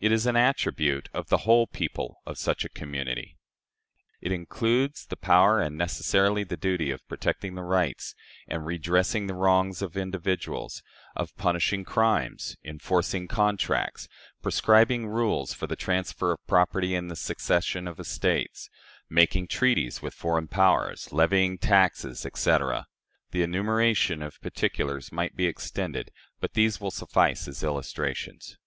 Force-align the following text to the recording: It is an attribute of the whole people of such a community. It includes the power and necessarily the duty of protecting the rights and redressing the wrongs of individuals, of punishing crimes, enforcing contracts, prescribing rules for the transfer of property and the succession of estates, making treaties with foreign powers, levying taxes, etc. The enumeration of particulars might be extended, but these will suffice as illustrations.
It 0.00 0.10
is 0.10 0.26
an 0.26 0.34
attribute 0.34 1.08
of 1.14 1.28
the 1.28 1.38
whole 1.46 1.68
people 1.68 2.20
of 2.26 2.38
such 2.38 2.64
a 2.64 2.68
community. 2.68 3.36
It 4.20 4.32
includes 4.32 5.06
the 5.06 5.14
power 5.16 5.60
and 5.60 5.78
necessarily 5.78 6.42
the 6.42 6.56
duty 6.56 6.90
of 6.90 7.06
protecting 7.06 7.54
the 7.54 7.62
rights 7.62 8.16
and 8.48 8.66
redressing 8.66 9.28
the 9.28 9.34
wrongs 9.34 9.80
of 9.80 9.96
individuals, 9.96 10.82
of 11.14 11.36
punishing 11.36 11.84
crimes, 11.84 12.56
enforcing 12.64 13.28
contracts, 13.28 14.08
prescribing 14.42 15.06
rules 15.06 15.54
for 15.54 15.68
the 15.68 15.76
transfer 15.76 16.32
of 16.32 16.44
property 16.48 16.96
and 16.96 17.08
the 17.08 17.14
succession 17.14 17.86
of 17.86 18.00
estates, 18.00 18.68
making 19.08 19.46
treaties 19.46 20.02
with 20.02 20.14
foreign 20.14 20.48
powers, 20.48 21.12
levying 21.12 21.58
taxes, 21.58 22.26
etc. 22.26 22.88
The 23.30 23.44
enumeration 23.44 24.20
of 24.20 24.40
particulars 24.40 25.12
might 25.12 25.36
be 25.36 25.46
extended, 25.46 26.10
but 26.40 26.54
these 26.54 26.80
will 26.80 26.90
suffice 26.90 27.46
as 27.46 27.62
illustrations. 27.62 28.58